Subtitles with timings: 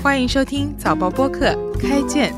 [0.00, 2.32] 欢迎收听早报播客开卷，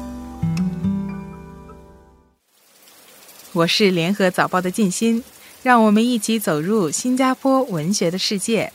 [3.53, 5.23] 我是联合早报的静心，
[5.63, 8.73] 让我们一起走入新加坡文学的世界。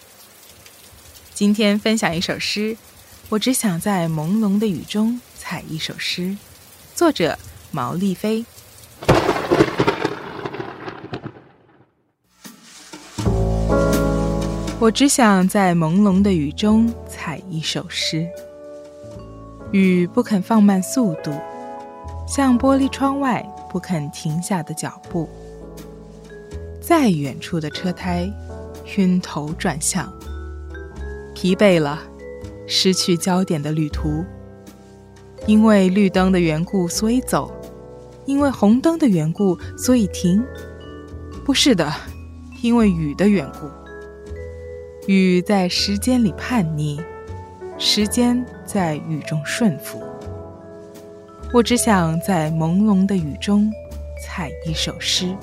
[1.33, 2.77] 今天分享一首诗，
[3.29, 6.37] 我只想在朦胧的雨中采一首诗，
[6.93, 7.39] 作者
[7.71, 8.45] 毛利飞。
[14.79, 18.27] 我只想在朦胧的雨中采一首诗。
[19.75, 21.33] 雨不肯放慢速度，
[22.25, 25.27] 像玻璃窗外不肯停下的脚步。
[26.79, 28.31] 再远处的车胎
[28.95, 30.09] 晕头转向，
[31.33, 32.01] 疲惫了，
[32.65, 34.23] 失去焦点的旅途。
[35.45, 37.51] 因为绿灯的缘故，所以走；
[38.25, 40.41] 因为红灯的缘故，所以停。
[41.43, 41.91] 不是的，
[42.61, 43.69] 因为雨的缘故。
[45.11, 47.01] 雨在时间里叛逆，
[47.77, 50.01] 时间在雨中顺服。
[51.53, 53.69] 我只想在朦胧的雨中
[54.23, 55.35] 采一首诗。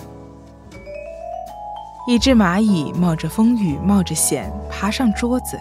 [2.07, 5.59] 一只蚂蚁冒着风雨，冒着险爬上桌子。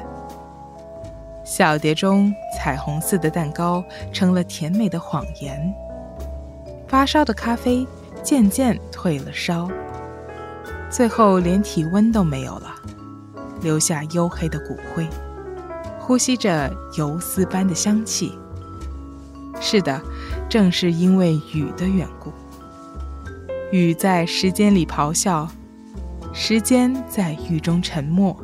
[1.44, 5.73] 小碟中彩虹似的蛋糕成了甜美的谎言。
[6.88, 7.86] 发烧的咖啡
[8.23, 9.70] 渐渐退了烧，
[10.90, 12.73] 最后连体温都没有了。
[13.62, 15.08] 留下黝黑的骨灰，
[16.12, 18.38] 呼吸着游丝般的香气。
[19.62, 20.02] 是的，
[20.50, 22.34] 正是因为雨的缘故，
[23.72, 25.48] 雨在时间里咆哮，
[26.34, 28.36] 时间在雨中沉默。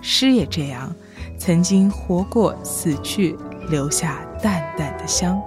[0.00, 0.94] 诗也这样，
[1.36, 3.36] 曾经活过，死去，
[3.68, 5.42] 留下淡淡的香。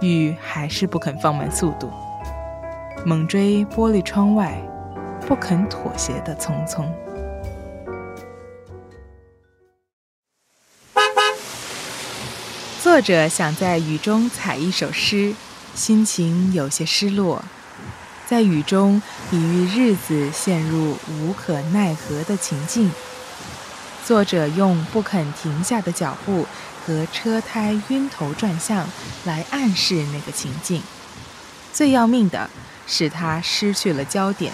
[0.00, 1.88] 雨还是不肯放慢速度，
[3.06, 4.60] 猛追玻璃窗外。
[5.28, 6.84] 不肯妥协的匆匆。
[12.94, 15.34] 作者想在雨中采一首诗，
[15.74, 17.44] 心情有些失落，
[18.24, 22.92] 在雨中比喻日子陷入无可奈何的情境。
[24.06, 26.46] 作者用不肯停下的脚步
[26.86, 28.86] 和车胎晕头转向
[29.24, 30.80] 来暗示那个情境。
[31.72, 32.48] 最要命的
[32.86, 34.52] 是，他失去了焦点。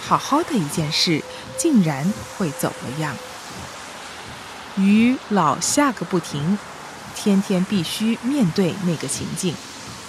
[0.00, 1.22] 好好的一件事，
[1.56, 3.14] 竟然会走了样。
[4.76, 6.58] 雨老下个不停，
[7.22, 9.54] 天天必须面对那个情境，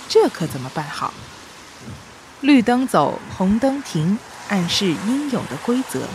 [0.09, 1.13] 这可怎么办好？
[2.41, 6.07] 绿灯走，红灯停，暗示应有的规则。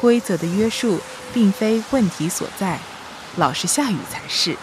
[0.00, 1.00] 规则的约束
[1.34, 2.78] 并非问题所在，
[3.36, 4.56] 老是下雨才是。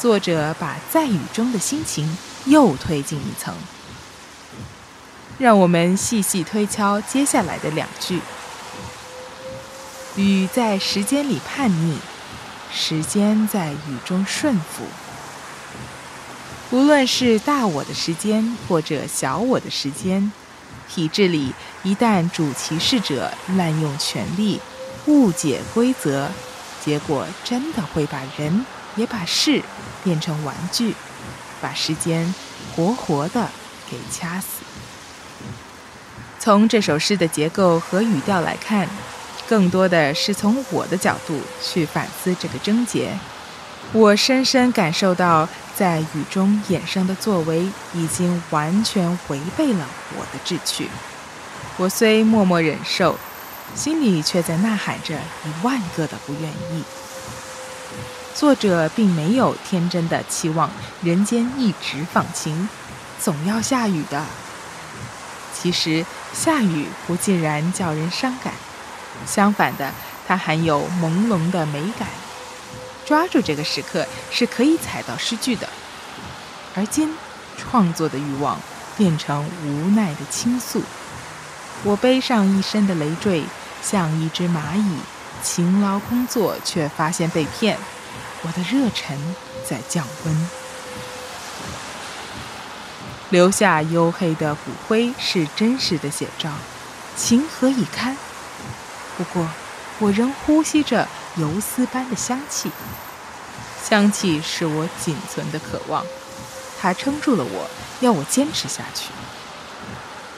[0.00, 3.54] 作者把在雨中的心情又推进一层。
[5.38, 8.20] 让我们细细推敲接下来的两句：
[10.16, 11.96] 雨在时间里叛逆，
[12.72, 14.84] 时间在雨中顺服。
[16.70, 20.32] 无论是大我的时间或者小我的时间，
[20.88, 21.52] 体制里
[21.82, 24.58] 一旦主歧视者滥用权力、
[25.06, 26.30] 误解规则，
[26.82, 28.64] 结果真的会把人
[28.96, 29.62] 也把事
[30.02, 30.94] 变成玩具，
[31.60, 32.34] 把时间
[32.74, 33.50] 活活的
[33.90, 34.46] 给掐死。
[36.38, 38.88] 从这首诗的结构和语调来看，
[39.48, 43.18] 更多的是从我的角度去反思这个症结。
[43.92, 49.86] 我深深感受到，在雨中衍生的作为已经完全违背了
[50.16, 50.88] 我的志趣。
[51.76, 53.18] 我虽默默忍受，
[53.74, 56.84] 心里却在呐喊着一万个的不愿意。
[58.34, 60.70] 作者并没有天真的期望
[61.02, 62.68] 人间一直放晴，
[63.20, 64.24] 总要下雨的。
[65.54, 68.54] 其实下雨不尽然叫人伤感，
[69.26, 69.92] 相反的，
[70.26, 72.08] 它含有朦胧的美感。
[73.04, 75.68] 抓住这个时刻是可以踩到诗句的。
[76.74, 77.14] 而今，
[77.58, 78.60] 创作的欲望
[78.96, 80.82] 变成无奈的倾诉。
[81.84, 83.42] 我背上一身的累赘，
[83.82, 84.98] 像一只蚂蚁，
[85.42, 87.76] 勤劳工作却发现被骗。
[88.42, 89.18] 我的热忱
[89.68, 90.48] 在降温。
[93.30, 96.50] 留下黝黑的骨灰是真实的写照，
[97.16, 98.16] 情何以堪？
[99.22, 99.48] 不过，
[100.00, 102.72] 我仍呼吸着游丝般的香气，
[103.84, 106.04] 香气是我仅存的渴望，
[106.80, 107.70] 它撑住了我，
[108.00, 109.10] 要我坚持下去。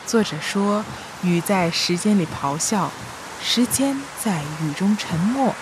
[0.06, 0.84] 作者说
[1.24, 2.90] ：“雨在时间里咆哮，
[3.42, 5.54] 时间在雨中沉默。”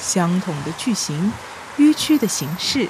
[0.00, 1.32] 相同的句型，
[1.78, 2.88] 迂曲的形式，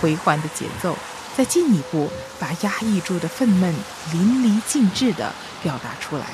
[0.00, 0.96] 回环的节奏。
[1.34, 3.74] 再进一步把压抑住的愤懑
[4.12, 5.32] 淋漓尽致地
[5.62, 6.26] 表达出来。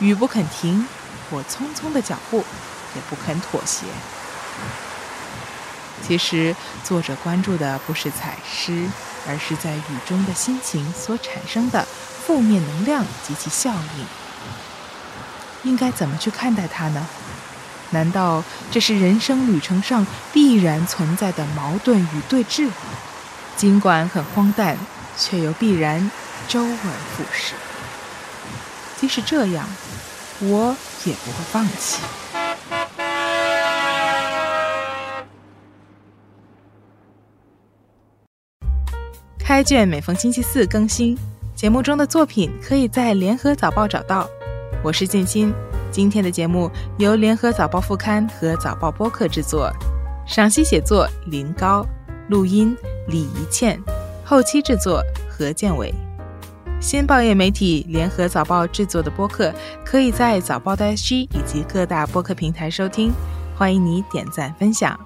[0.00, 0.88] 雨不肯停，
[1.32, 2.44] 我匆匆的脚步
[2.94, 3.86] 也不肯妥协。
[6.06, 8.86] 其实，作者关注的不是采诗，
[9.26, 11.86] 而是在雨中的心情所产生的
[12.26, 14.06] 负面能量及其效应。
[15.70, 17.06] 应该怎么去看待它呢？
[17.90, 22.68] 难道这是人生旅程上必然存在的矛盾与对峙？
[23.56, 24.76] 尽管很荒诞，
[25.16, 26.10] 却又必然
[26.48, 27.54] 周而复始。
[28.98, 29.68] 即使这样，
[30.44, 32.02] 我也不会放弃。
[39.38, 41.16] 开卷每逢星期四更新，
[41.54, 44.28] 节目中的作品可以在联合早报找到。
[44.82, 45.54] 我是建新，
[45.92, 46.68] 今天的节目
[46.98, 49.70] 由联合早报副刊和早报播客制作，
[50.26, 51.86] 赏析写作林高，
[52.28, 53.80] 录音李怡倩，
[54.24, 55.94] 后期制作何建伟。
[56.82, 63.12] 新报业媒体联合早报制作的播客，可以在早报的 SG 以及各大播客平台收听，
[63.56, 64.98] 欢迎你点赞分享。